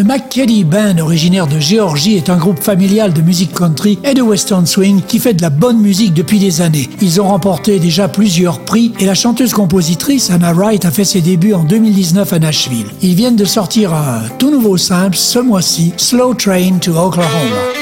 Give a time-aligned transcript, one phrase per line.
[0.00, 4.22] Le McKeddy Band, originaire de Géorgie, est un groupe familial de musique country et de
[4.22, 6.88] western swing qui fait de la bonne musique depuis des années.
[7.02, 11.52] Ils ont remporté déjà plusieurs prix et la chanteuse-compositrice Anna Wright a fait ses débuts
[11.52, 12.86] en 2019 à Nashville.
[13.02, 17.79] Ils viennent de sortir un tout nouveau simple ce mois-ci, Slow Train to Oklahoma.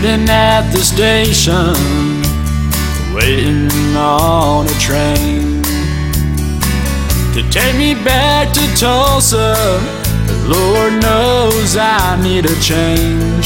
[0.00, 1.76] Standing at the station,
[3.14, 5.62] waiting on a train
[7.34, 9.54] to take me back to Tulsa.
[10.26, 13.44] But Lord knows I need a change.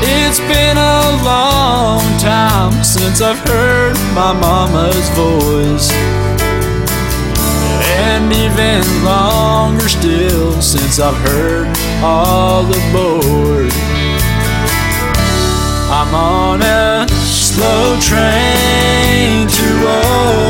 [0.00, 5.92] It's been a long time since I've heard my mama's voice.
[8.00, 11.68] And even longer still since I've heard
[12.02, 13.83] all aboard.
[16.06, 19.68] I'm on a slow train to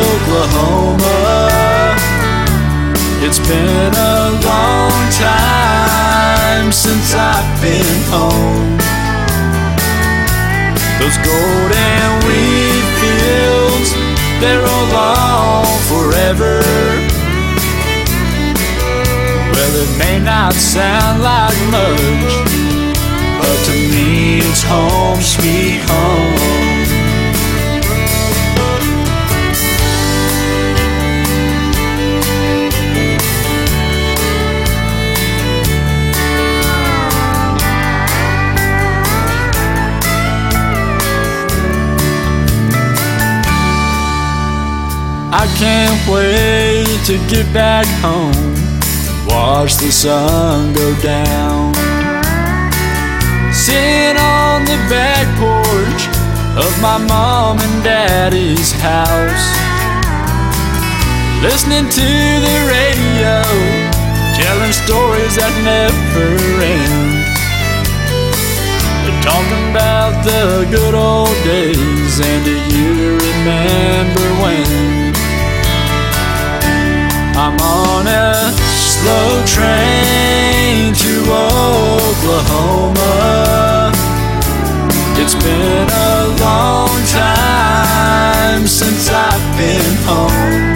[0.02, 1.08] Oklahoma.
[3.22, 8.78] It's been a long time since I've been home.
[10.98, 13.94] Those golden wheat fields,
[14.40, 16.58] they're all on forever.
[19.52, 22.42] Well, it may not sound like much.
[23.38, 23.83] But to
[24.66, 26.34] home sweet home.
[45.32, 48.54] I can't wait to get back home.
[49.26, 51.83] Watch the sun go down
[53.64, 56.02] Sitting on the back porch
[56.60, 59.46] of my mom and daddy's house.
[61.40, 62.08] Listening to
[62.44, 63.40] the radio,
[64.36, 66.28] telling stories that never
[66.60, 67.24] end.
[69.24, 75.16] Talking about the good old days, and do you remember when?
[77.32, 83.12] I'm on a slow train to Oklahoma.
[85.16, 90.74] It's been a long time since I've been home.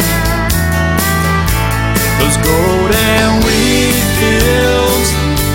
[2.21, 5.11] Those golden wheat fields,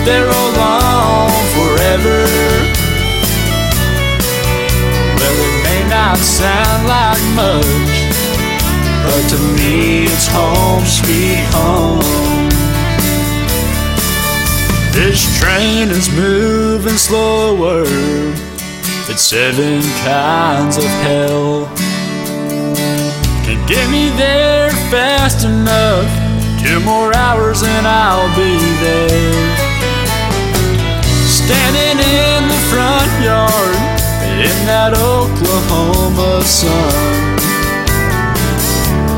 [0.05, 2.19] they're all on forever.
[5.17, 7.95] Well, it may not sound like much,
[9.05, 12.32] but to me it's home sweet home.
[14.93, 17.81] This train is moving slower.
[19.09, 21.65] It's seven kinds of hell.
[23.43, 26.05] Can't get me there fast enough.
[26.61, 28.55] Two more hours and I'll be
[28.85, 29.57] there.
[31.25, 33.75] Standing in the front yard
[34.45, 37.32] in that Oklahoma sun.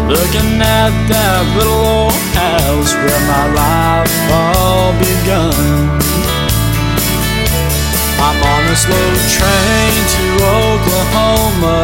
[0.08, 5.98] Looking at that little old house where my life all begun.
[8.22, 10.26] I'm on a slow train to
[10.62, 11.78] Oklahoma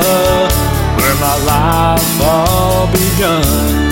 [0.98, 3.90] where my life all begun.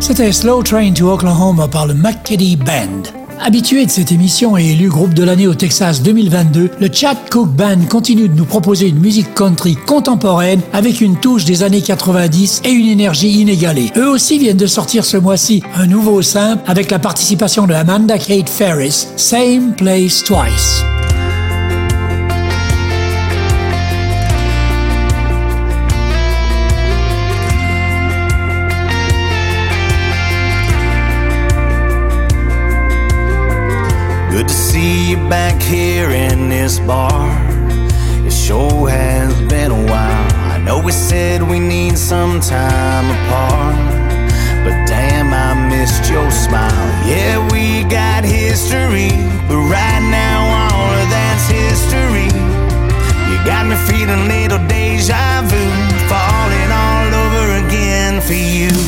[0.00, 3.15] C'était Slow Train to Oklahoma par le McKedy Band.
[3.40, 7.48] Habitué de cette émission et élu groupe de l'année au Texas 2022, le Chad Cook
[7.48, 12.62] Band continue de nous proposer une musique country contemporaine avec une touche des années 90
[12.64, 13.92] et une énergie inégalée.
[13.96, 18.18] Eux aussi viennent de sortir ce mois-ci un nouveau simple avec la participation de Amanda
[18.18, 20.95] Kate Ferris, Same Place Twice.
[34.86, 37.26] You back here in this bar.
[38.24, 40.32] It sure has been a while.
[40.54, 43.74] I know we said we need some time apart.
[44.62, 46.86] But damn, I missed your smile.
[47.04, 49.10] Yeah, we got history,
[49.48, 52.30] but right now all of that's history.
[53.28, 55.62] You got me feeling little deja vu,
[56.06, 58.85] falling all over again for you.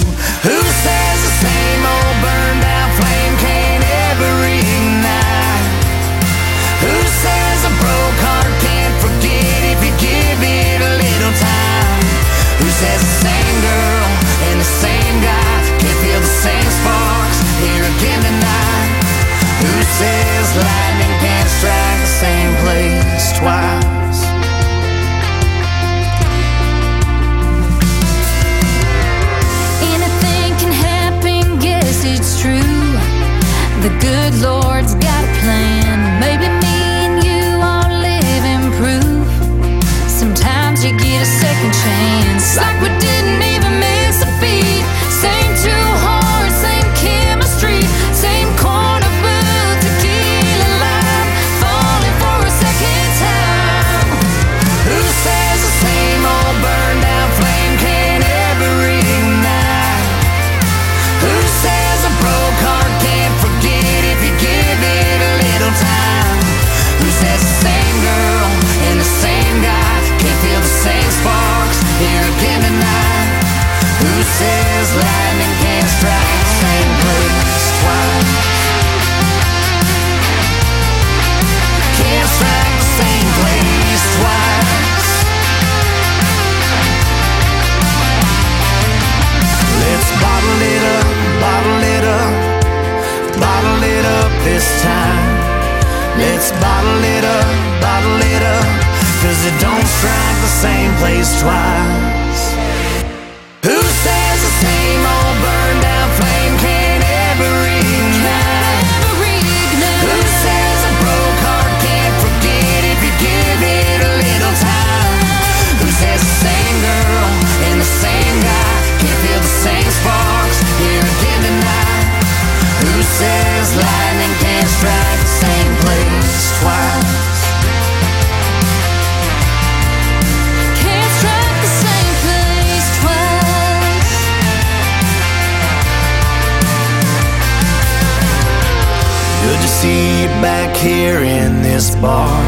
[140.81, 142.41] Here in this bar.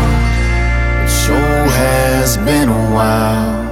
[1.05, 3.70] It sure has been a while.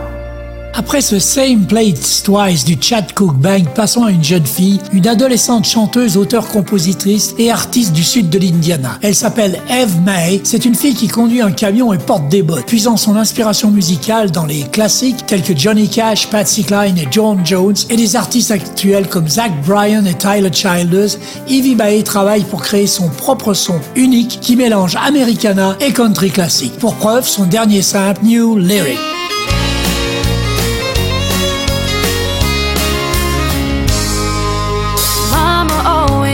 [0.78, 5.08] Après ce Same Plates Twice du Chad Cook Band, passons à une jeune fille, une
[5.08, 8.96] adolescente chanteuse, auteure-compositrice et artiste du sud de l'Indiana.
[9.02, 10.40] Elle s'appelle Eve May.
[10.44, 14.30] C'est une fille qui conduit un camion et porte des bottes, puisant son inspiration musicale
[14.30, 18.52] dans les classiques tels que Johnny Cash, Patsy Cline et John Jones et des artistes
[18.52, 21.18] actuels comme Zach Bryan et Tyler Childers.
[21.48, 26.78] Evie May travaille pour créer son propre son unique qui mélange Americana et country classique.
[26.78, 28.96] Pour preuve, son dernier simple, New Lyric.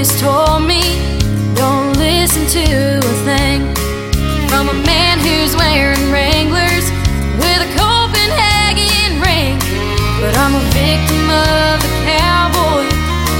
[0.05, 0.83] Always told me,
[1.55, 3.61] don't listen to a thing
[4.49, 6.91] from a man who's wearing Wranglers
[7.41, 9.57] with a Copenhagen ring.
[10.21, 12.85] But I'm a victim of the cowboy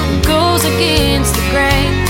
[0.09, 2.04] who goes against the grain.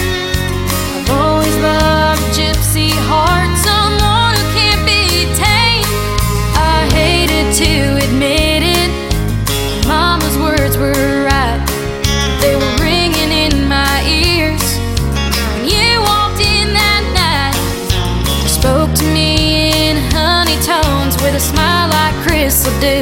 [22.64, 23.00] Will do.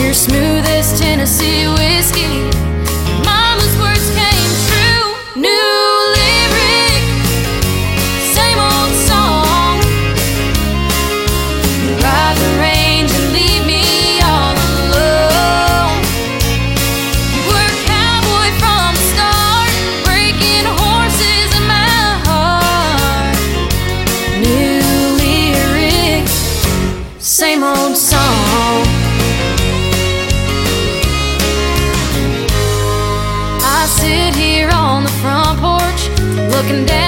[0.00, 2.26] You're smooth as Tennessee whiskey.
[3.24, 5.06] Mama's words came true.
[5.34, 5.70] New
[6.16, 7.02] lyric,
[8.36, 9.82] same old song.
[11.82, 16.02] You ride the range and leave me all alone.
[17.34, 19.70] You were a cowboy from the start,
[20.04, 23.36] breaking horses in my heart.
[24.38, 24.82] New
[25.18, 26.36] lyrics,
[27.18, 28.05] same old song.
[36.66, 37.05] Looking down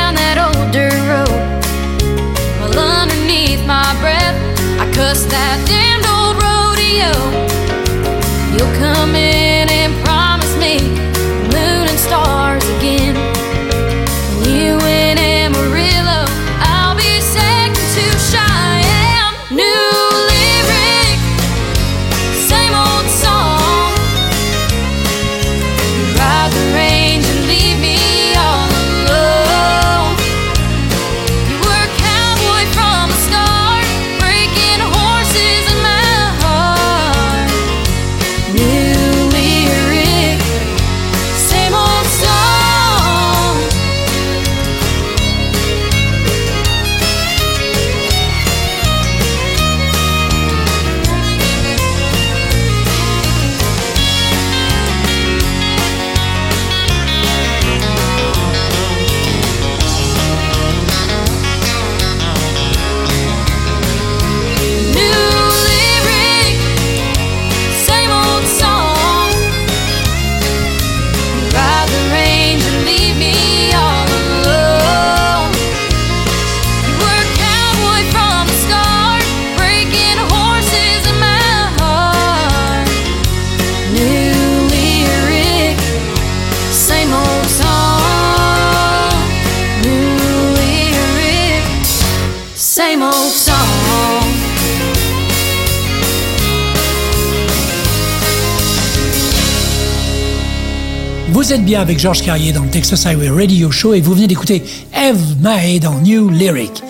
[101.49, 104.27] Vous êtes bien avec Georges Carrier dans le Texas Highway Radio Show et vous venez
[104.27, 104.63] d'écouter
[104.95, 106.83] Eve Mae dans New Lyric.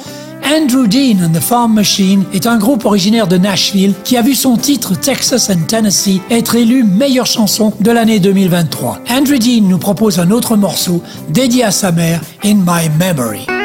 [0.44, 4.34] Andrew Dean and the Farm Machine est un groupe originaire de Nashville qui a vu
[4.34, 8.98] son titre Texas and Tennessee être élu meilleure chanson de l'année 2023.
[9.08, 13.57] Andrew Dean nous propose un autre morceau dédié à sa mère, In My Memory.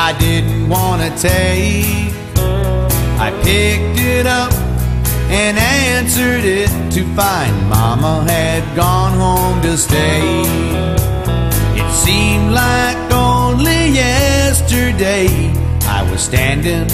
[0.00, 2.14] I didn't want to take.
[3.18, 4.52] I picked it up
[5.28, 10.22] and answered it to find Mama had gone home to stay.
[11.80, 15.26] It seemed like only yesterday
[15.82, 16.86] I was standing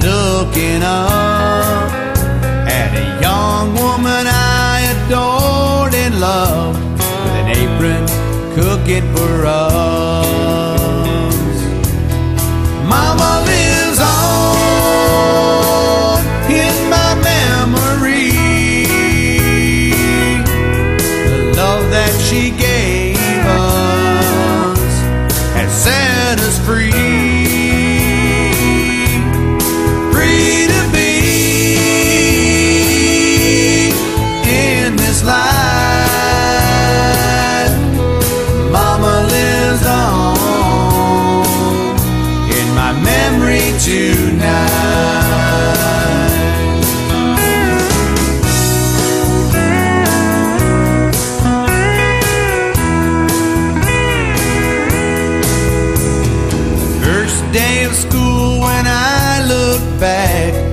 [0.00, 1.92] looking up
[2.80, 8.04] at a young woman I adored and loved with an apron
[8.56, 9.75] cooking for us.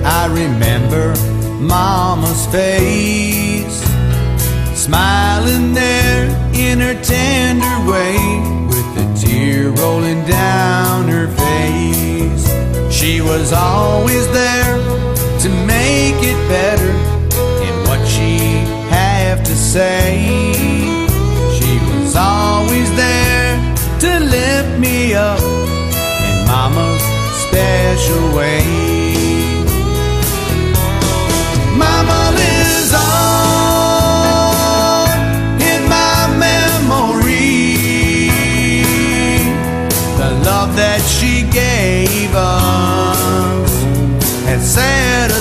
[0.04, 1.14] I remember
[1.60, 3.80] Mama's face.
[4.74, 8.16] Smiling there in her tender way,
[8.68, 12.46] with a tear rolling down her face.
[12.94, 14.76] She was always there
[15.40, 16.90] to make it better
[17.66, 18.38] in what she
[18.90, 20.52] have to say.
[21.58, 23.56] She was always there
[24.00, 27.02] to lift me up in Mama's
[27.48, 28.73] special way.
[44.76, 45.33] Has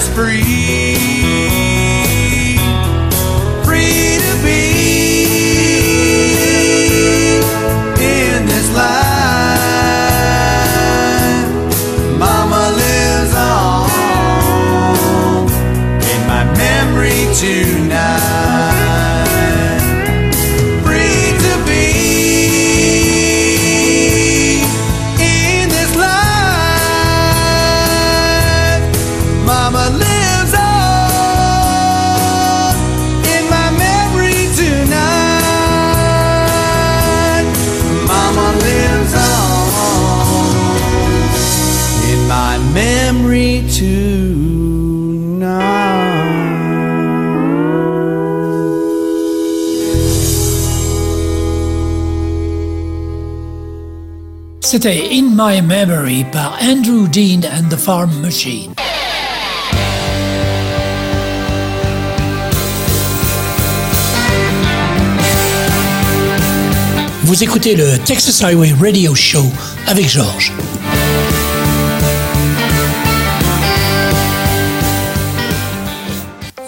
[54.74, 58.74] C'était In My Memory par Andrew Dean and the Farm Machine.
[67.22, 69.46] Vous écoutez le Texas Highway Radio Show
[69.86, 70.52] avec Georges.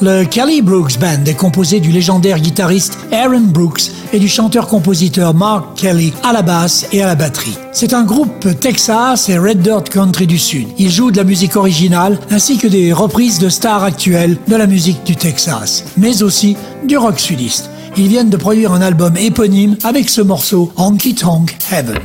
[0.02, 5.78] Le Kelly Brooks Band est composé du légendaire guitariste Aaron Brooks et du chanteur-compositeur Mark
[5.78, 7.58] Kelly à la basse et à la batterie.
[7.72, 10.68] C'est un groupe Texas et Red Dirt Country du Sud.
[10.78, 14.68] Ils jouent de la musique originale ainsi que des reprises de stars actuelles de la
[14.68, 17.70] musique du Texas, mais aussi du rock sudiste.
[17.96, 21.98] Ils viennent de produire un album éponyme avec ce morceau Honky Tonk Heaven.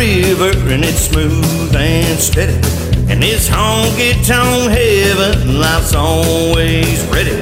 [0.00, 2.56] River and it's smooth and steady.
[3.12, 7.36] And this honky tonk heaven, life's always ready.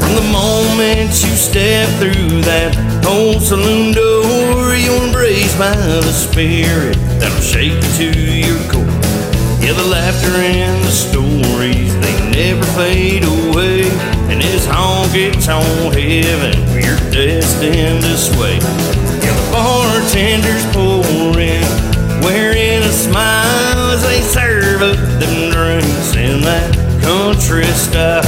[0.00, 2.72] From the moment you step through that
[3.04, 8.08] old saloon door, you're embraced by the spirit that'll shake you to
[8.48, 8.96] your core.
[9.60, 13.84] Yeah, the laughter and the stories, they never fade away.
[14.32, 18.58] And this honky tonk heaven, we're destined to sway.
[19.52, 21.89] Bartenders pour in,
[22.22, 26.70] wearing a smile as they serve up them drinks in that
[27.02, 28.24] country style.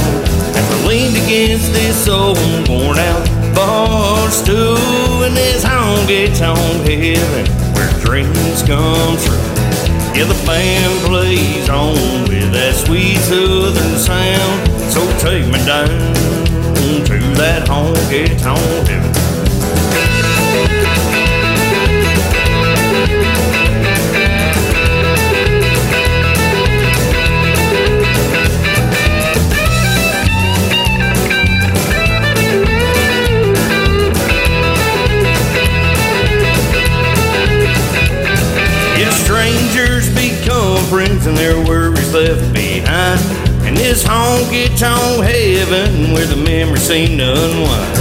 [0.55, 7.45] As I leaned against this old worn out bar stool in this honky tonk heaven
[7.75, 9.37] where dreams come true.
[10.15, 14.91] Yeah, the band plays on with that sweet southern sound.
[14.91, 15.87] So take me down
[17.05, 19.12] to that honky tonk heaven.
[44.53, 47.97] Honky tonk heaven where the memories seem to unwind.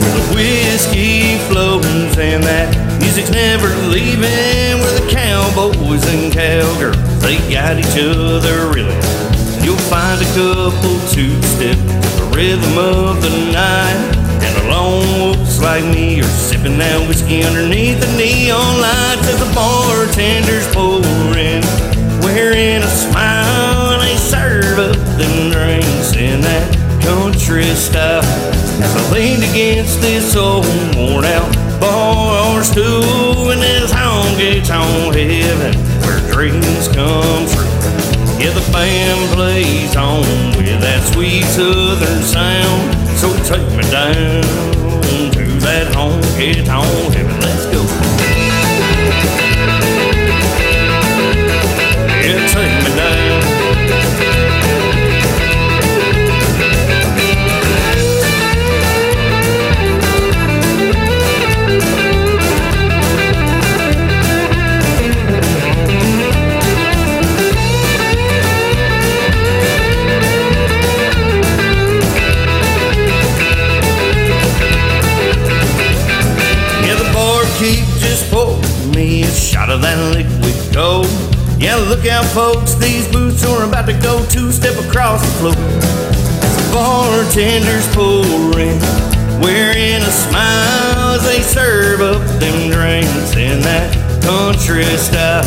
[0.00, 1.84] Where the whiskey flows
[2.18, 4.80] and that music's never leaving.
[4.80, 8.96] Where the cowboys and cowgirls, they got each other really.
[8.96, 14.16] And you'll find a couple two step the rhythm of the night.
[14.40, 19.38] And the lone wolves like me are sipping that whiskey underneath the neon lights as
[19.38, 21.60] the bartender's pouring
[22.22, 23.39] wearing a smile
[27.50, 28.22] country style.
[28.82, 35.74] As I leaned against this old worn out bar stool in this honky tonk heaven
[36.02, 37.66] where dreams come true.
[38.38, 40.22] Yeah, the band plays on
[40.56, 42.94] with that sweet southern sound.
[43.18, 44.42] So take me down
[45.32, 47.40] to that honky tonk heaven.
[47.40, 47.80] Let's go.
[52.52, 52.79] take
[79.68, 81.06] of that liquid gold.
[81.60, 86.00] Yeah, look out, folks, these boots are about to go two step across the floor.
[86.72, 88.80] Bartender's pouring,
[89.42, 93.92] wearing a smile as they serve up them drinks in that
[94.22, 95.44] country style.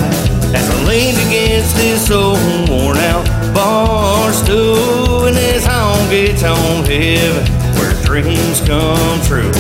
[0.54, 2.38] As I leaned against this old
[2.70, 7.48] worn out bar stool in this honky tonk heaven
[7.80, 9.52] where dreams come true.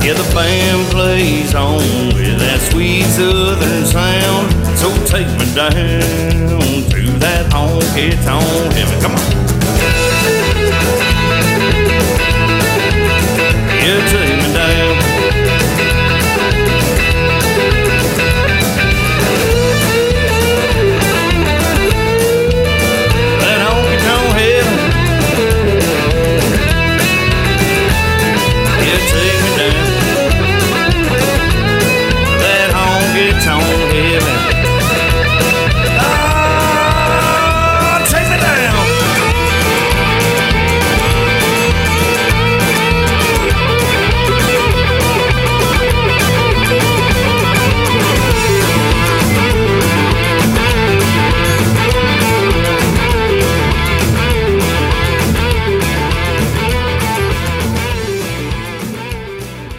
[0.00, 1.78] Yeah, the band plays on
[2.14, 4.52] with that sweet southern sound.
[4.78, 5.70] So take me down
[6.90, 9.00] to that honky tonk heaven.
[9.02, 9.37] Come on.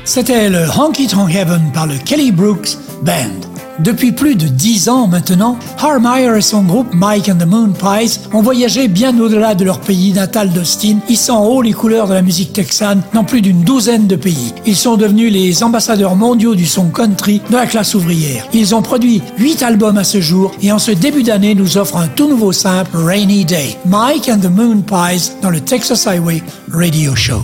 [0.10, 3.48] C'était le Honky Tonk Heaven par le Kelly Brooks Band.
[3.78, 8.20] Depuis plus de dix ans maintenant, Harmeyer et son groupe Mike and the Moon Pies
[8.34, 12.24] ont voyagé bien au-delà de leur pays natal d'Austin, hissant haut les couleurs de la
[12.24, 14.52] musique texane dans plus d'une douzaine de pays.
[14.66, 18.48] Ils sont devenus les ambassadeurs mondiaux du son country de la classe ouvrière.
[18.52, 21.98] Ils ont produit huit albums à ce jour et en ce début d'année nous offrent
[21.98, 23.78] un tout nouveau simple Rainy Day.
[23.86, 26.42] Mike and the Moon Pies dans le Texas Highway
[26.74, 27.44] Radio Show.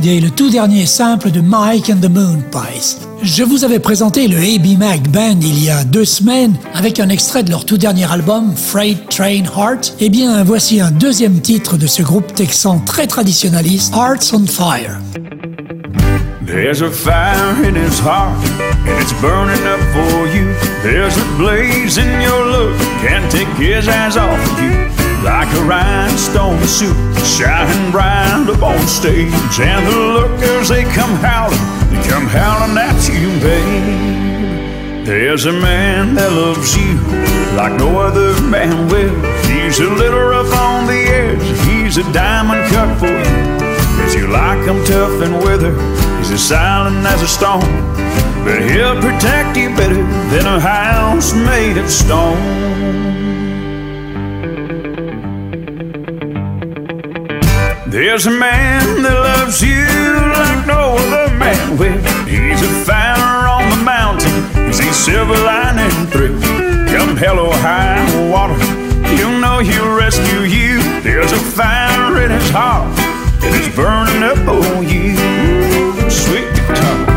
[0.00, 2.96] C'était Rainy Day, le tout dernier simple de Mike and the Moon Pies.
[3.22, 7.08] Je vous avais présenté le AB Mac Band il y a deux semaines avec un
[7.08, 9.94] extrait de leur tout dernier album, Freight Train Heart.
[10.00, 14.98] Eh bien, voici un deuxième titre de ce groupe texan très traditionnaliste, Hearts on Fire.
[16.46, 18.36] There's a fire in his heart,
[18.86, 20.54] and it's burning up for you.
[20.82, 24.99] There's a blaze in your look, can't take his eyes off of you.
[25.22, 29.60] Like a rhinestone suit, shining bright up on stage.
[29.60, 31.58] And the lookers, they come howling,
[31.90, 35.06] they come howling at you, babe.
[35.06, 36.94] There's a man that loves you
[37.56, 39.14] like no other man will.
[39.44, 43.60] He's a little rough on the edge, he's a diamond cut for you.
[44.00, 45.72] Cause you like him tough and weather,
[46.18, 47.60] he's as silent as a stone.
[48.44, 53.19] But he'll protect you better than a house made of stone.
[57.90, 61.98] There's a man that loves you like no other man will.
[62.24, 64.30] He's a fire on the mountain,
[64.68, 66.38] he's silver lining through.
[66.94, 68.54] Come hell or high water,
[69.16, 70.78] you know he'll rescue you.
[71.00, 72.96] There's a fire in his heart,
[73.42, 75.16] and it's burning up on you.
[76.08, 77.09] Sweet guitar.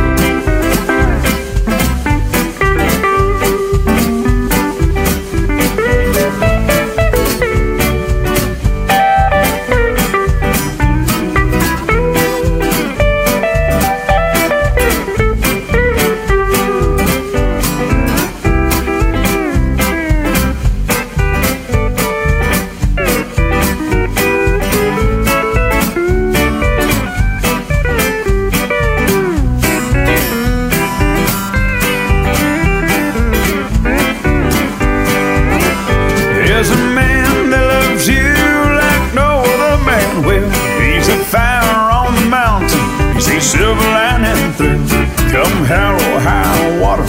[43.23, 44.83] See Silver Lining through.
[45.31, 47.07] Come hell or high water,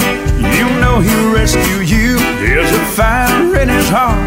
[0.57, 2.19] you know he'll rescue you.
[2.39, 4.23] There's a fire in his heart,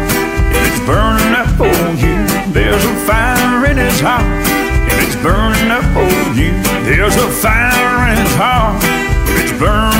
[0.52, 2.52] and it's burning up on you.
[2.52, 6.52] There's a fire in his heart, and it's burning up on you.
[6.84, 9.97] There's a fire in his heart, and it's burning.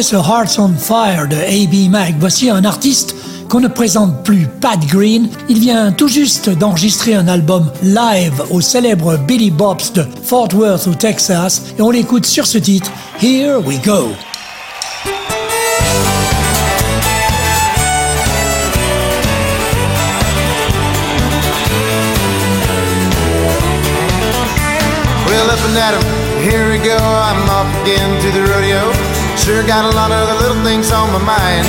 [0.00, 1.90] Après ce Hearts on Fire de A.B.
[1.90, 3.14] Mac, voici un artiste
[3.50, 5.28] qu'on ne présente plus Pat Green.
[5.50, 10.86] Il vient tout juste d'enregistrer un album live au célèbre Billy Bob's de Fort Worth
[10.86, 12.90] au Texas et on l'écoute sur ce titre
[13.22, 14.08] Here We Go.
[25.26, 26.02] Well, up at 'em,
[26.42, 26.96] here we go.
[26.96, 29.19] I'm off again to the rodeo.
[29.36, 31.66] Sure got a lot of the little things on my mind.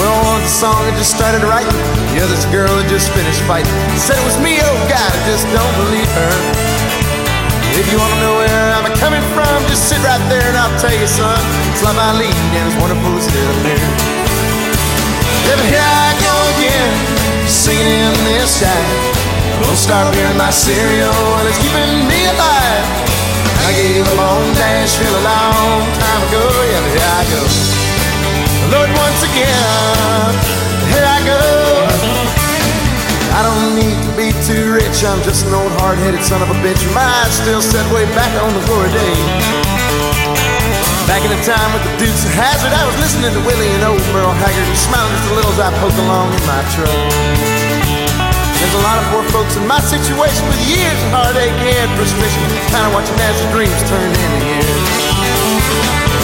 [0.00, 1.72] Well, one's a song I just started writing.
[2.16, 3.72] The other's a girl that just finished fighting.
[4.00, 6.34] Said it was me, oh God, I just don't believe her.
[7.76, 10.92] If you wanna know where I'm coming from, just sit right there and I'll tell
[10.92, 11.38] you, son.
[11.72, 13.60] It's love I lead and it's wonderful to sit up.
[15.44, 16.90] Yeah, but here I go again,
[17.48, 19.20] singing in this time.
[19.60, 23.09] Don't start hearing my cereal and it's keeping me alive.
[23.70, 26.42] I gave up on Nashville a long time ago.
[26.42, 27.42] Yeah, here I go.
[28.74, 30.34] Lord, once again,
[30.90, 31.38] here I go.
[33.30, 35.06] I don't need to be too rich.
[35.06, 36.82] I'm just an old hard-headed son of a bitch.
[36.98, 39.22] My eyes still set way back on the glory days.
[41.06, 43.86] Back in the time with the Dukes of Hazzard, I was listening to Willie and
[43.86, 47.89] old Merle Haggard and smiling just a little as I poked along in my truck.
[48.60, 52.44] There's a lot of poor folks in my situation with years of heartache and frustration,
[52.68, 54.84] kind of watching as their dreams turn into years.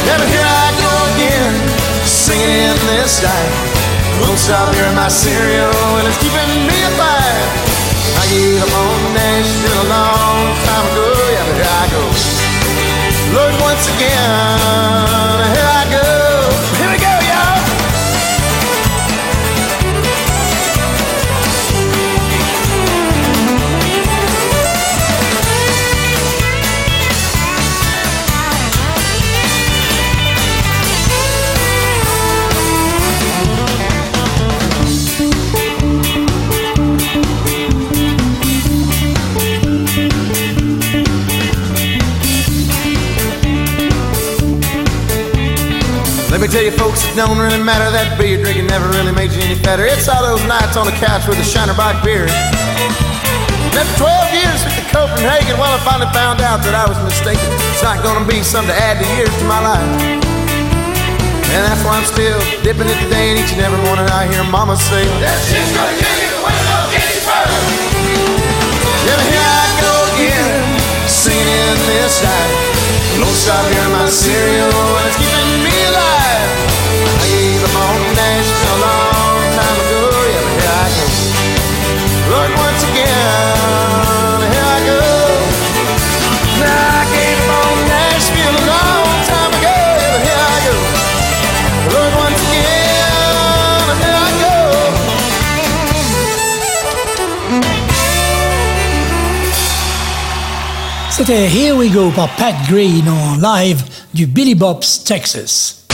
[0.04, 1.52] But here I go again,
[2.04, 3.52] singing in this style.
[4.20, 7.50] Won't stop hearing my cereal, and it's keeping me alive.
[8.20, 11.08] I gave up on Nashville a long time ago.
[11.32, 12.02] Yeah, but here I go.
[13.32, 16.15] Lord, once again, here I go.
[46.36, 49.32] Let me tell you folks, it don't really matter that beer drinking never really made
[49.32, 49.88] you any fatter.
[49.88, 52.28] It's all those nights on the couch with a Shiner Bock beer.
[53.72, 57.40] After 12 years at the Copenhagen, well, I finally found out that I was mistaken.
[57.72, 59.88] It's not gonna be something to add the years to my life.
[61.56, 64.44] And that's why I'm still dipping it today and each and every morning I hear
[64.44, 67.24] mama say, That shit's gonna kill you, the wind will get you
[69.24, 70.60] here I go again,
[71.08, 72.52] singing in this night.
[73.24, 75.75] Don't stop hearing my cereal, and it's keeping me
[82.96, 85.02] again, here I go.
[86.60, 89.78] Now I gave up Nashville a long time ago.
[90.12, 90.76] But here I go.
[91.92, 94.56] Lord, once again, here I go.
[101.10, 103.82] C'était Here We Go par Pat Green en live
[104.12, 105.84] du Billy Bob's Texas.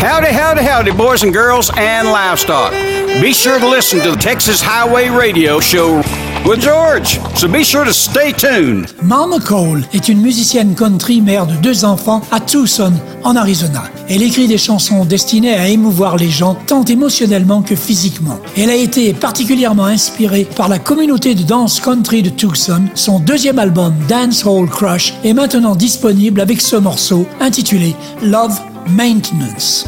[0.00, 2.72] Howdy, howdy, howdy, boys and girls and livestock.
[3.20, 6.02] Be sure to listen to the Texas Highway Radio Show
[6.44, 8.86] with George, so be sure to stay tuned.
[9.02, 12.92] Mama Cole est une musicienne country mère de deux enfants à Tucson,
[13.24, 13.84] en Arizona.
[14.08, 18.38] Elle écrit des chansons destinées à émouvoir les gens tant émotionnellement que physiquement.
[18.56, 22.82] Elle a été particulièrement inspirée par la communauté de danse country de Tucson.
[22.94, 29.86] Son deuxième album, Dance Hall Crush, est maintenant disponible avec ce morceau intitulé Love Maintenance.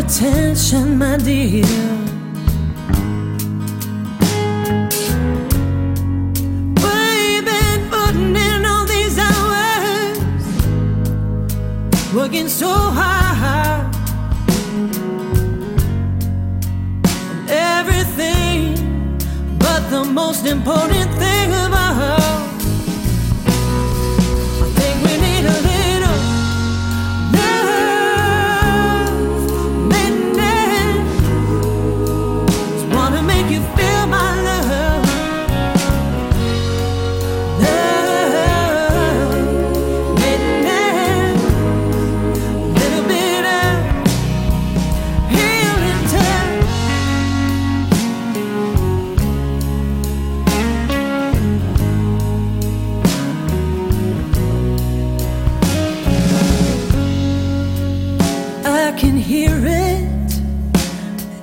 [0.00, 1.64] Attention, my dear.
[7.90, 10.18] Putting in all these hours,
[12.14, 13.86] working so hard.
[17.48, 18.74] everything,
[19.58, 20.99] but the most important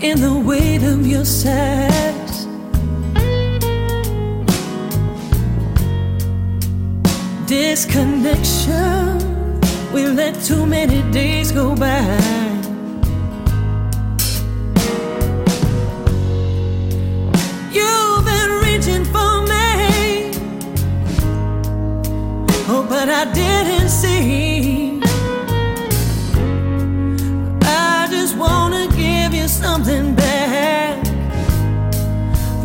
[0.02, 2.46] in the weight of your sex.
[7.48, 9.18] Disconnection,
[9.92, 12.47] we let too many days go by.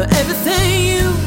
[0.02, 1.21] For everything you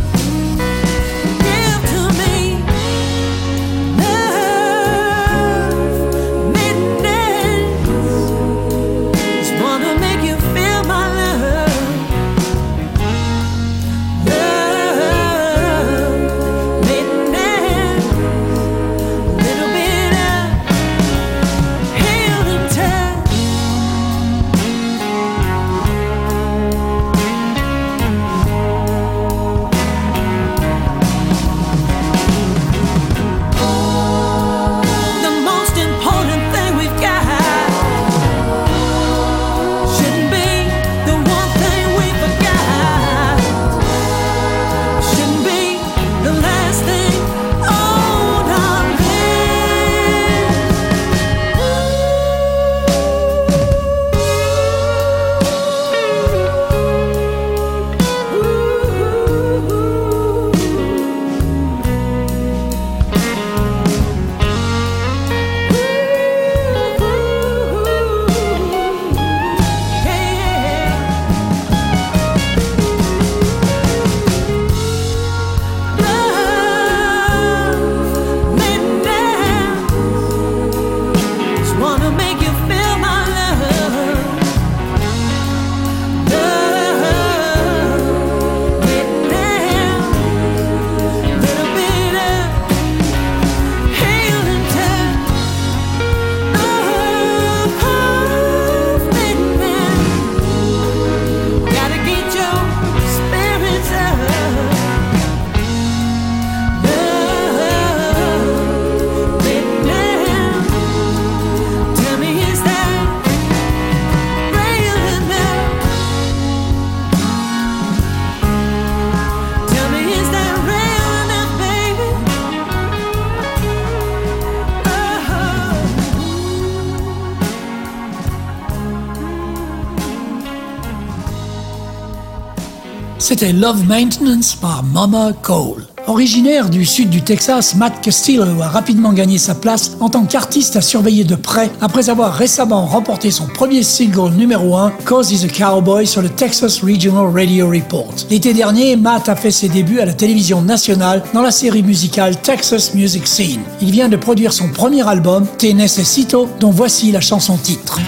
[133.28, 135.88] C'était Love Maintenance par Mama Cole.
[136.06, 140.76] Originaire du sud du Texas, Matt Castillo a rapidement gagné sa place en tant qu'artiste
[140.76, 145.44] à surveiller de près après avoir récemment remporté son premier single numéro 1, Cause He's
[145.44, 148.14] a Cowboy, sur le Texas Regional Radio Report.
[148.30, 152.40] L'été dernier, Matt a fait ses débuts à la télévision nationale dans la série musicale
[152.40, 153.62] Texas Music Scene.
[153.82, 158.00] Il vient de produire son premier album, Te Necesito, dont voici la chanson titre.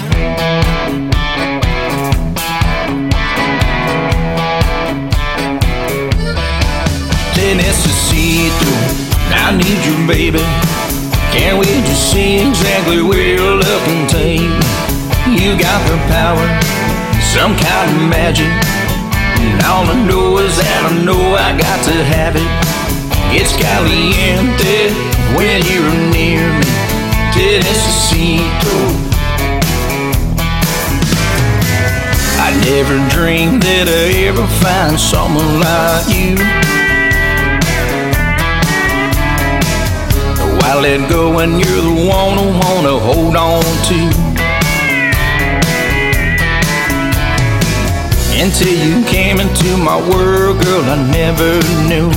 [12.87, 14.07] Where you're looking.
[15.35, 16.47] You got the power,
[17.21, 18.47] some kind of magic.
[18.47, 22.47] And all I know is that I know I got to have it.
[23.35, 24.95] It's caliente
[25.35, 26.71] when you're near me.
[27.35, 28.77] Te necesito.
[32.39, 36.76] I never dreamed that I'd ever find someone like you.
[40.67, 43.99] Why let go when you're the one I wanna hold on to?
[48.35, 51.51] Until you came into my world, girl, I never
[51.87, 52.11] knew.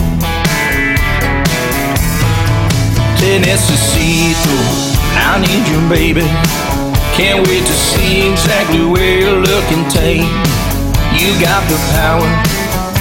[3.18, 4.56] Te necesito,
[5.14, 6.26] I need you, baby.
[7.14, 10.26] Can't wait to see exactly where you're looking, take.
[11.14, 12.26] You got the power,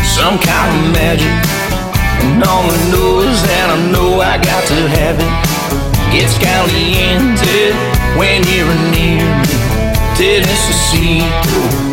[0.03, 1.48] some kind of magic.
[2.21, 5.33] And I know is that I know I got to have it.
[6.11, 7.71] It's caliente
[8.17, 9.59] when you're near me.
[10.17, 11.88] Te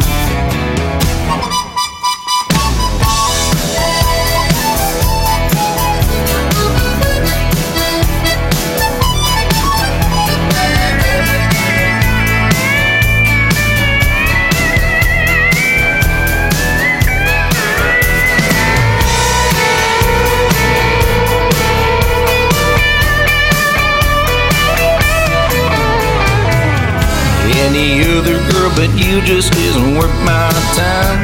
[27.77, 30.49] any other girl, but you just isn't worth my
[30.81, 31.18] time.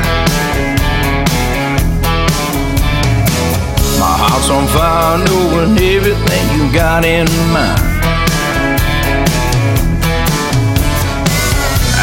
[3.99, 7.81] My heart's on fire, knowing everything you got in mind.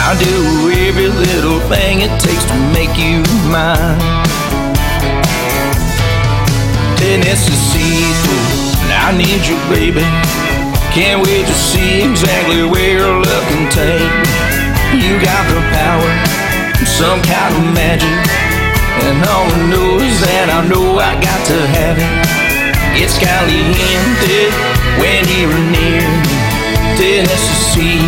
[0.02, 3.22] I'll do every little thing it takes to make you
[3.54, 4.00] mine.
[6.97, 8.02] Tennessee,
[9.06, 10.49] I need you, baby.
[10.94, 14.12] Can't wait to see exactly where love can take.
[14.98, 16.12] You got the power,
[16.84, 18.20] some kind of magic.
[19.06, 22.30] And all I know is that I know I got to have it.
[22.98, 24.50] It's caliente
[24.98, 26.04] when you're near.
[26.98, 28.02] Tennessee,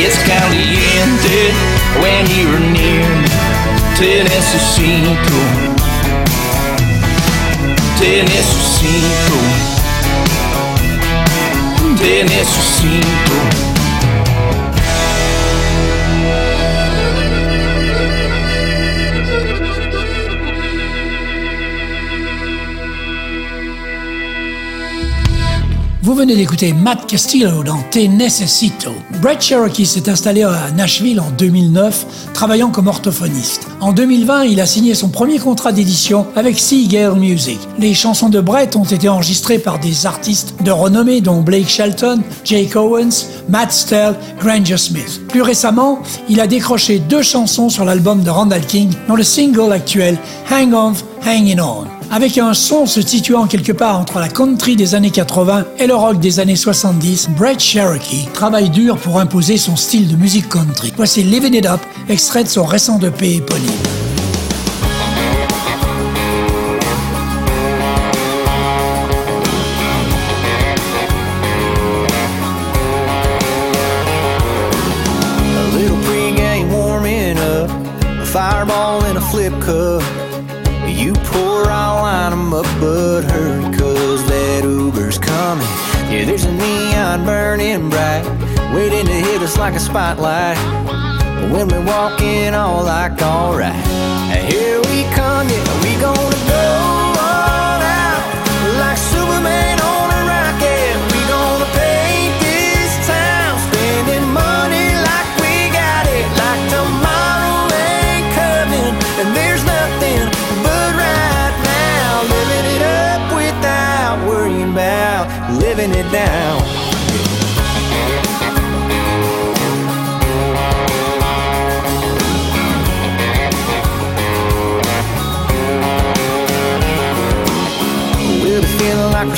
[0.00, 1.52] It's caliente
[2.00, 3.28] when you're near me.
[3.96, 5.38] Te necesito.
[7.98, 9.81] Te necesito.
[12.02, 13.71] Te necesito.
[26.04, 28.90] Vous venez d'écouter Matt Castillo dans Te Necesito.
[29.20, 33.68] Brett Cherokee s'est installé à Nashville en 2009, travaillant comme orthophoniste.
[33.80, 37.60] En 2020, il a signé son premier contrat d'édition avec Seagale Music.
[37.78, 42.20] Les chansons de Brett ont été enregistrées par des artistes de renommée dont Blake Shelton,
[42.44, 45.20] Jake Owens, Matt Stell, Granger Smith.
[45.28, 49.72] Plus récemment, il a décroché deux chansons sur l'album de Randall King, dont le single
[49.72, 50.18] actuel
[50.50, 50.94] Hang On,
[51.24, 55.64] Hanging On avec un son se situant quelque part entre la country des années 80
[55.78, 60.16] et le rock des années 70, Brett Cherokee travaille dur pour imposer son style de
[60.16, 60.92] musique country.
[60.94, 64.11] Voici Living It Up, extrait de son récent EP éponyme.
[89.72, 90.58] Like a spotlight.
[91.50, 93.81] When we walk in, all like alright.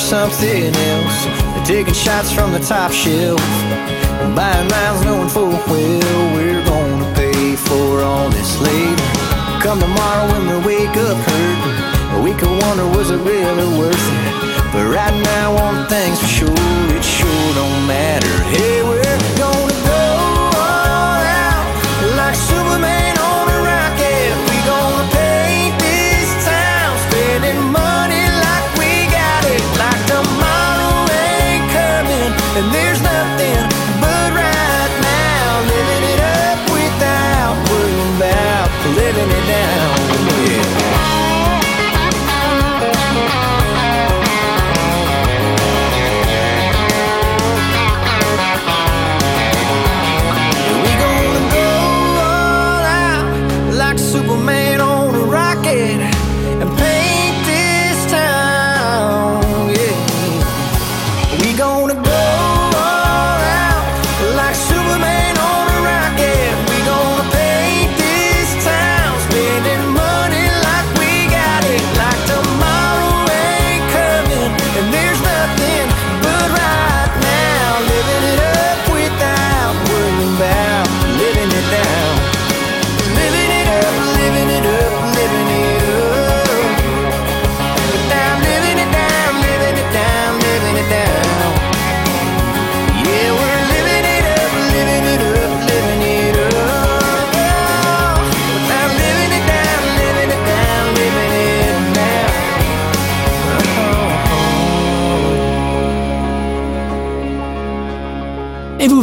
[0.05, 1.67] Something else.
[1.67, 3.39] Taking shots from the top shelf.
[4.35, 9.09] Buying rounds knowing full well we're gonna pay for all this later.
[9.63, 12.23] Come tomorrow when we wake up hurting.
[12.23, 14.45] We could wonder was it really worth it.
[14.73, 18.35] But right now, one thing's for sure, it sure don't matter.
[18.53, 19.14] Hey, we're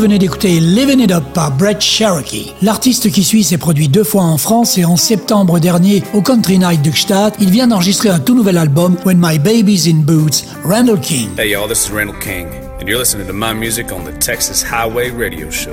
[0.02, 2.52] venez d'écouter Living It Up par Brett Cherokee.
[2.60, 6.58] L'artiste qui suit s'est produit deux fois en France et en septembre dernier au Country
[6.58, 10.44] Night de Gstaad, il vient d'enregistrer un tout nouvel album When My Baby's in Boots,
[10.64, 11.28] Randall King.
[11.38, 12.48] Hey y'all, this is Randall King.
[12.82, 15.70] and you're listening to my music on the Texas Highway Radio Show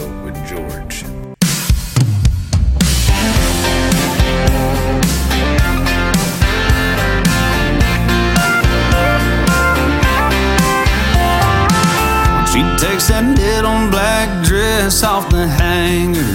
[14.89, 16.33] off the hanger.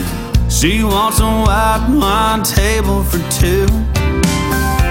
[0.48, 3.66] She wants a white wine table for two.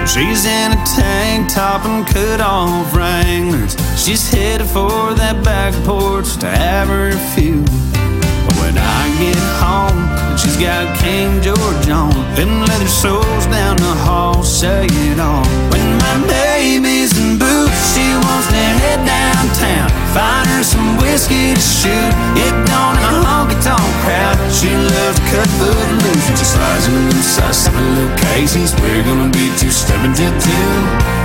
[0.06, 3.74] She's in a tank top and cut off wranglers.
[3.96, 7.62] She's headed for that back porch to have her a few.
[8.44, 9.98] But when I get home,
[10.28, 15.46] and she's got King George on, them leather soles down the hall say it all.
[15.72, 16.93] When my boots,
[18.44, 22.12] she wants head downtown, find her some whiskey to shoot.
[22.66, 24.36] Down in a honky tonk crowd.
[24.52, 26.26] She loves to cut foot loose.
[26.38, 28.72] She slides in the size seven little Casey's.
[28.80, 30.70] We're gonna be two stepping till two.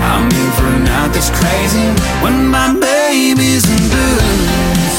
[0.04, 1.88] I'm in for a night that's crazy.
[2.24, 4.98] When my baby's in boots.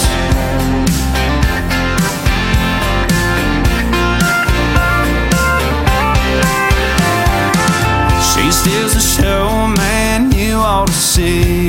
[8.30, 11.59] She steals the show, man, you ought to see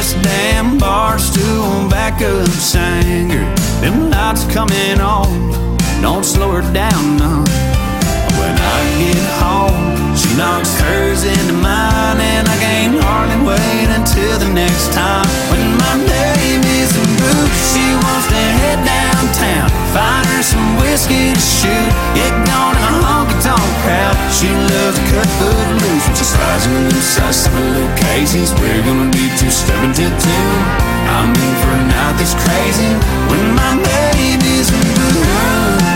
[0.00, 3.44] best damn bar stool backup singer.
[3.82, 5.28] Them lights coming on,
[6.00, 7.44] don't slow her down none.
[8.40, 14.38] When I get home, she knocks hers into mine, and I can't hardly wait until
[14.38, 15.28] the next time.
[15.52, 21.34] When my name is in boots, she wants to head downtown, find her some whiskey
[21.34, 23.19] to shoot, get honky tonk
[23.82, 24.16] crowd.
[24.32, 28.52] She loves to cut foot loose when she slides in the size seven little Casey's.
[28.54, 30.44] We're gonna be two stepping two.
[31.10, 32.92] I'm in for a night that's crazy
[33.28, 34.90] when my baby's in.
[35.00, 35.89] When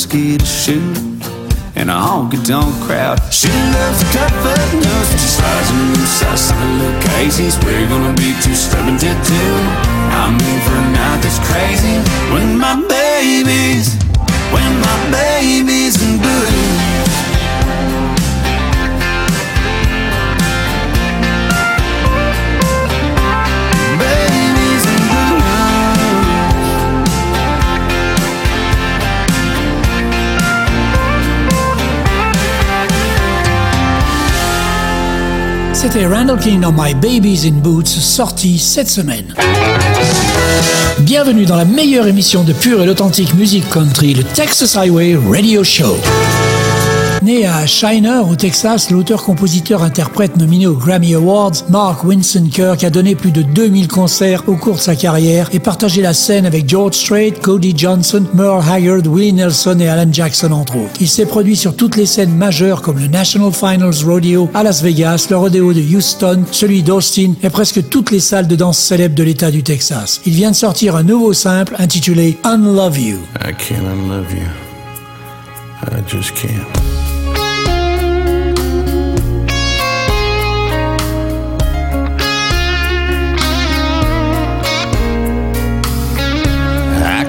[0.00, 0.96] whiskey to shoot.
[1.76, 5.10] In a honky tonk crowd, she loves to foot nose.
[5.12, 7.56] She slides in the size seven little Casey's.
[7.64, 9.52] We're gonna be two stepping till two.
[10.16, 12.00] I'm in for a night that's crazy.
[12.32, 13.92] When my baby's
[14.56, 15.99] when my baby's
[35.82, 39.34] C'était Randall King dans My Babies in Boots, sorti cette semaine.
[40.98, 45.64] Bienvenue dans la meilleure émission de pure et authentique musique country, le Texas Highway Radio
[45.64, 45.96] Show.
[47.22, 53.14] Né à Shiner, au Texas, l'auteur-compositeur-interprète nominé aux Grammy Awards, Mark Winston Kirk a donné
[53.14, 56.94] plus de 2000 concerts au cours de sa carrière et partagé la scène avec George
[56.94, 60.94] Strait, Cody Johnson, Merle Haggard, Willie Nelson et Alan Jackson entre autres.
[60.98, 64.82] Il s'est produit sur toutes les scènes majeures comme le National Finals Rodeo à Las
[64.82, 69.14] Vegas, le rodeo de Houston, celui d'Austin et presque toutes les salles de danse célèbres
[69.14, 70.22] de l'État du Texas.
[70.24, 73.18] Il vient de sortir un nouveau simple intitulé Unlove You.
[73.44, 74.48] I can't unlove you.
[75.82, 76.99] I just can't.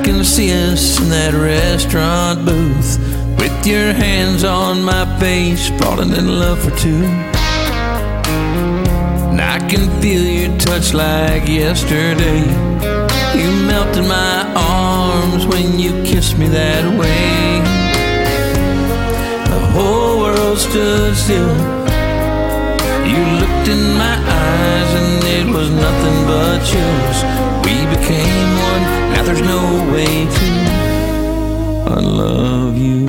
[0.04, 2.98] Can see us in that restaurant booth
[3.38, 7.04] with your hands on my face, falling in love for two.
[9.30, 12.42] And I can feel your touch like yesterday.
[13.38, 17.62] You melted my arms when you kissed me that way.
[19.54, 21.91] The whole world stood still.
[23.12, 27.20] You looked in my eyes and it was nothing but chills.
[27.66, 28.84] We became one,
[29.14, 30.48] now there's no way to
[31.98, 33.08] unlove you.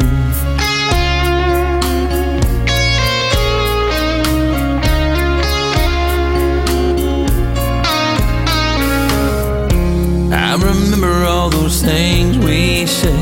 [10.34, 13.14] I remember all those things we said.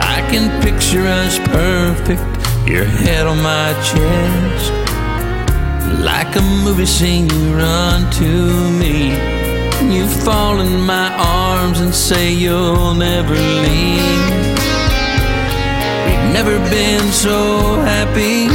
[0.00, 2.22] I can picture us perfect,
[2.68, 4.79] your head on my chest.
[6.02, 9.10] Like a movie scene, you run to me.
[9.94, 14.30] You fall in my arms and say you'll never leave.
[16.06, 18.46] We've never been so happy.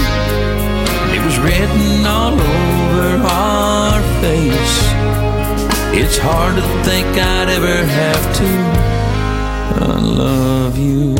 [1.15, 4.95] It was written all over our face.
[5.97, 8.49] It's hard to think I'd ever have to
[9.81, 11.15] uh, unlove you.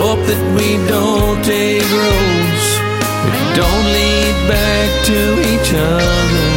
[0.00, 2.66] Hope that we don't take roads
[3.28, 5.20] that don't lead back to
[5.52, 6.48] each other.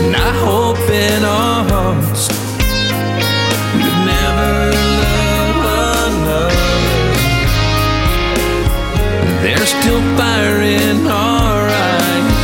[0.00, 2.22] And I hope in our hearts
[3.76, 4.52] we'd never
[5.04, 5.58] love
[6.08, 6.48] another.
[9.44, 11.60] There's still fire in our
[11.92, 12.40] eyes,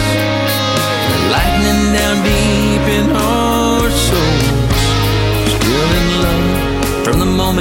[1.32, 3.45] lightning down deep in our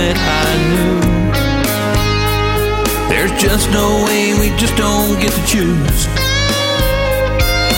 [0.06, 1.00] moment I knew.
[3.10, 6.08] There's just no way we just don't get to choose.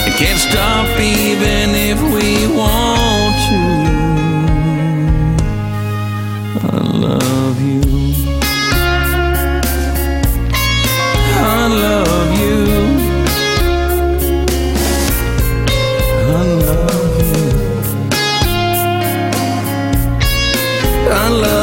[0.04, 3.60] And can't stop even if we want to.
[6.60, 7.82] I love you.
[11.40, 12.58] I love you.
[16.20, 17.38] I love you.
[21.10, 21.57] I love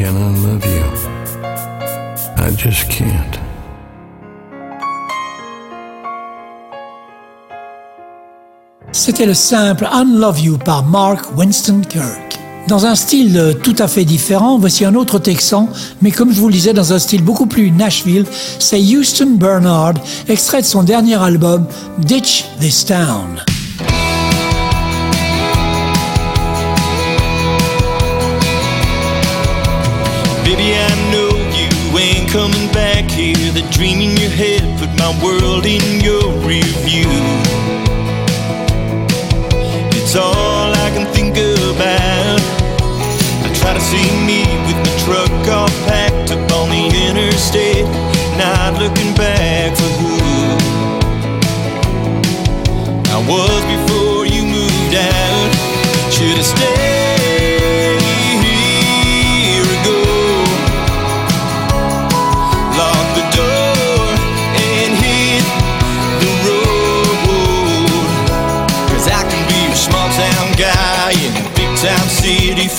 [0.00, 0.84] I cannot love you.
[2.38, 3.38] I just can't.
[8.92, 12.38] C'était le simple Unlove You par Mark Winston Kirk.
[12.66, 15.68] Dans un style euh, tout à fait différent, voici un autre Texan,
[16.00, 18.24] mais comme je vous le disais, dans un style beaucoup plus Nashville,
[18.58, 19.94] c'est Houston Bernard,
[20.28, 21.66] extrait de son dernier album
[21.98, 23.44] Ditch This Town.
[32.32, 33.50] Coming back here.
[33.52, 37.10] The dream in your head put my world in your review.
[39.98, 42.40] It's all I can think about.
[43.42, 47.84] I try to see me with my truck all packed up on the interstate,
[48.38, 50.14] not looking back for who
[53.10, 55.50] I was before you moved out.
[56.12, 56.79] Should have stayed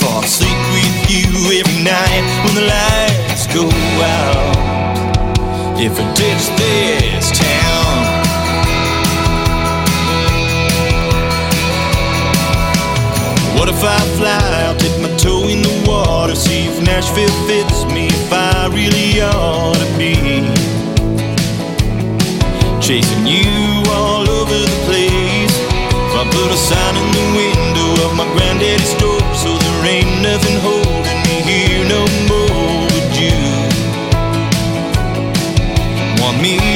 [0.00, 1.26] Fall asleep with you
[1.60, 3.64] every night when the lights go
[4.00, 4.56] out.
[5.78, 8.22] If I ditch this town.
[13.58, 14.64] What if I fly?
[14.66, 19.20] I'll dip my toe in the water, see if Nashville fits me, if I really
[19.22, 20.14] ought to be
[22.80, 25.54] chasing you all over the place.
[26.08, 29.21] If I put a sign in the window of my granddaddy's store,
[29.84, 32.88] ain't nothing holding me here no more.
[33.18, 33.36] You
[36.20, 36.71] want me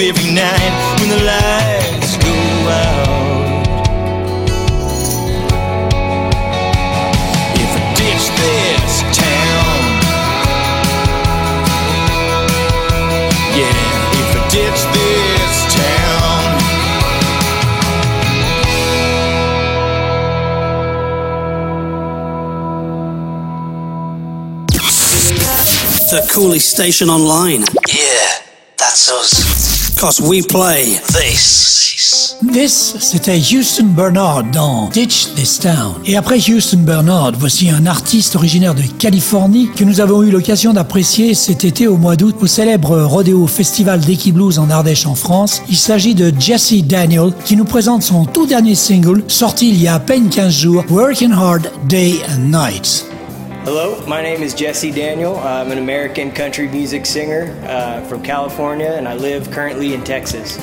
[0.00, 2.34] every night when the lights go
[2.68, 3.14] out.
[7.54, 9.78] If I ditch this town,
[13.56, 13.78] yeah,
[14.20, 16.42] if I ditch this town.
[26.10, 27.64] The coolest station online.
[27.88, 28.42] Yeah,
[28.76, 29.73] that's us.
[30.04, 32.36] Cause we play this.
[32.52, 35.94] This, c'était Houston Bernard dans Ditch This Town.
[36.04, 40.74] Et après Houston Bernard, voici un artiste originaire de Californie que nous avons eu l'occasion
[40.74, 45.14] d'apprécier cet été au mois d'août au célèbre Rodeo Festival d'Eki Blues en Ardèche en
[45.14, 45.62] France.
[45.70, 49.88] Il s'agit de Jesse Daniel qui nous présente son tout dernier single sorti il y
[49.88, 53.06] a à peine 15 jours, Working Hard Day and Night.
[53.64, 55.38] Hello, my name is Jesse Daniel.
[55.38, 60.58] I'm an American country music singer uh, from California, and I live currently in Texas.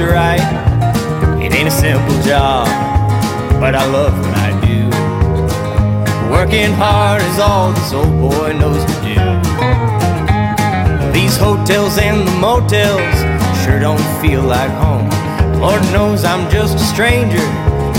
[0.00, 0.40] To right.
[1.44, 2.66] It ain't a simple job,
[3.60, 4.80] but I love what I do.
[6.32, 9.20] Working hard is all this old boy knows to do.
[11.12, 13.16] These hotels and the motels
[13.62, 15.10] sure don't feel like home.
[15.60, 17.44] Lord knows I'm just a stranger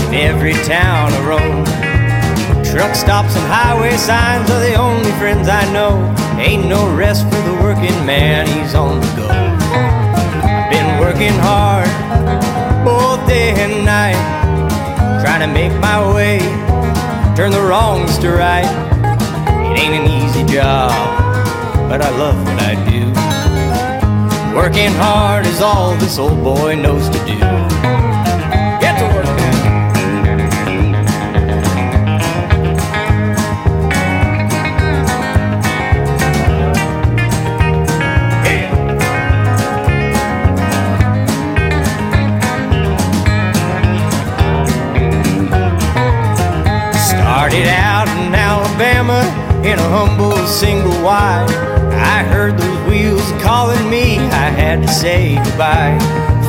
[0.08, 1.64] in every town I roam.
[2.64, 5.94] Truck stops and highway signs are the only friends I know.
[6.40, 9.51] Ain't no rest for the working man, he's on the go.
[11.02, 11.90] Working hard
[12.84, 14.22] both day and night,
[15.20, 16.38] trying to make my way,
[17.36, 18.70] turn the wrongs to right.
[19.72, 20.92] It ain't an easy job,
[21.88, 23.02] but I love what I do.
[24.56, 28.11] Working hard is all this old boy knows to do.
[54.72, 55.98] Had to say goodbye.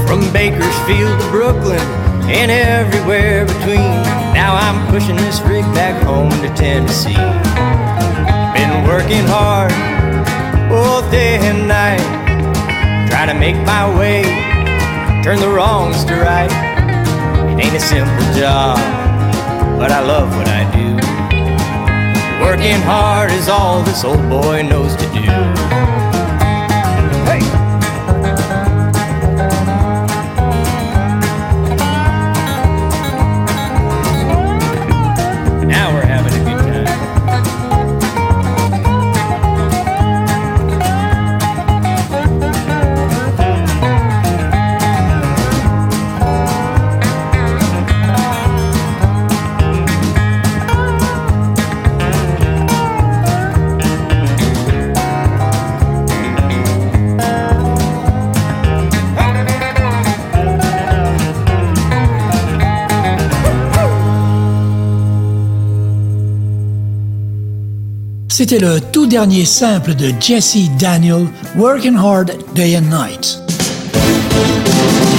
[0.08, 1.84] From Bakersfield to Brooklyn
[2.32, 3.92] and everywhere between.
[4.32, 7.26] Now I'm pushing this rig back home to Tennessee.
[8.56, 9.74] Been working hard
[10.70, 12.00] both day and night,
[13.10, 14.24] trying to make my way,
[15.22, 16.52] turn the wrongs to right.
[17.52, 18.80] It ain't a simple job
[19.78, 20.96] but I love what I do.
[22.42, 25.83] Working hard is all this old boy knows to do.
[68.36, 73.38] C'était le tout dernier simple de Jesse Daniel, Working Hard Day and Night.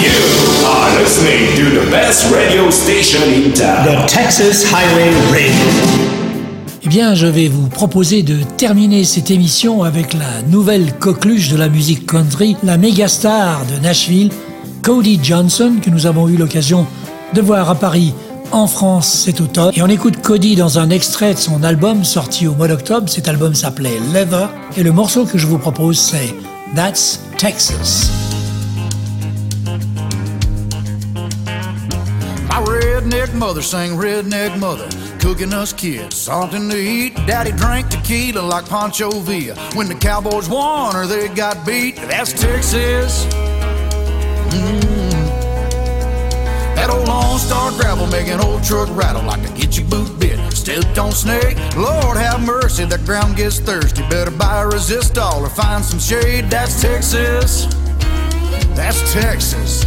[0.03, 3.87] You are listening to the best radio station in town.
[3.87, 5.55] The Texas Highway Radio.
[6.83, 11.57] Eh bien, je vais vous proposer de terminer cette émission avec la nouvelle coqueluche de
[11.57, 14.33] la musique country, la méga star de Nashville,
[14.83, 16.85] Cody Johnson, que nous avons eu l'occasion
[17.33, 18.13] de voir à Paris
[18.55, 19.73] en France cet automne.
[19.75, 23.09] Et on écoute Cody dans un extrait de son album sorti au mois d'octobre.
[23.09, 24.49] Cet album s'appelait Leather.
[24.77, 26.35] Et le morceau que je vous propose, c'est
[26.75, 28.11] That's Texas.
[32.49, 34.87] My redneck mother sang redneck mother,
[35.21, 37.15] cooking us kids something to eat.
[37.27, 39.57] Daddy drank tequila like Pancho Villa.
[39.75, 43.27] When the Cowboys won or they got beat, that's Texas.
[44.51, 44.84] Mm.
[44.84, 44.84] That
[46.95, 50.39] old Lone Star gravel making old truck rattle like a get your boot bit.
[50.53, 54.03] Stepped on snake, Lord have mercy, the ground gets thirsty.
[54.09, 56.51] Better buy a resistol or find some shade.
[56.51, 57.67] That's Texas.
[58.75, 59.85] That's Texas.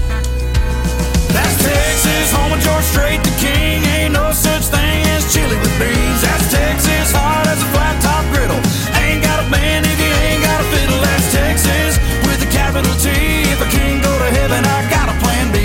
[1.35, 3.83] That's texas home of your straight to king.
[3.99, 6.21] Ain't no such thing as chili with beans.
[6.21, 8.61] That's Texas, hard as a flat top griddle.
[9.03, 10.99] Ain't got a band if you ain't got a fiddle.
[11.03, 13.11] That's Texas with a capital T.
[13.51, 14.96] If I can't go to heaven, I got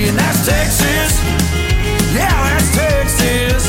[0.09, 1.13] and that's Texas.
[2.15, 3.63] Yeah, that's Texas.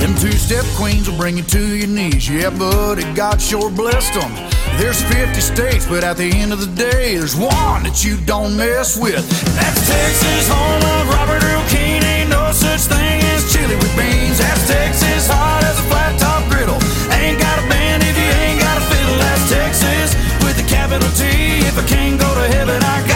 [0.00, 2.28] Them two-step queens will bring you to your knees.
[2.28, 4.32] Yeah, buddy, God sure blessed them.
[4.76, 8.56] There's 50 states, but at the end of the day, there's one that you don't
[8.56, 9.22] mess with.
[9.54, 12.02] That's Texas, home of Robert Earl Keen.
[12.02, 14.38] Ain't no such thing as chili with beans.
[14.38, 16.80] That's Texas, hard as a flat top griddle.
[17.14, 19.18] Ain't got a band if you ain't got a fiddle.
[19.22, 20.10] That's Texas
[20.42, 21.22] with a capital T.
[21.64, 23.13] If I can't go to heaven, I got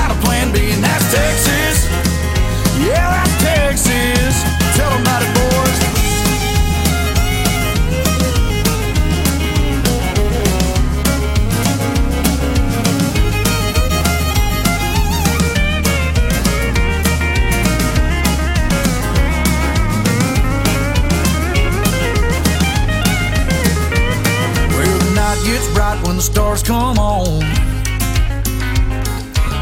[26.05, 27.41] when the stars come on.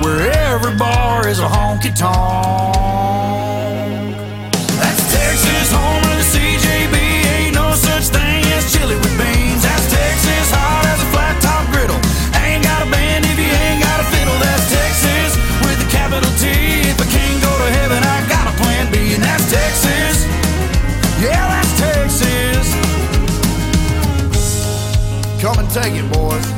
[0.03, 3.86] Where every bar is a honky tonk.
[25.77, 26.56] Take it, boys.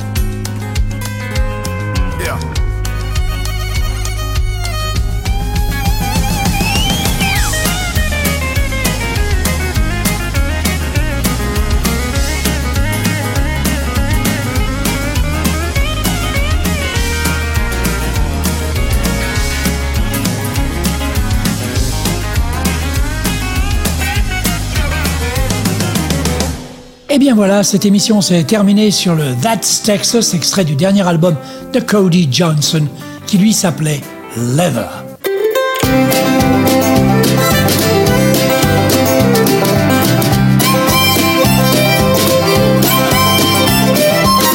[27.18, 31.34] Et bien voilà, cette émission s'est terminée sur le That's Texas, extrait du dernier album
[31.72, 32.86] de Cody Johnson,
[33.26, 34.00] qui lui s'appelait
[34.36, 35.04] Leather.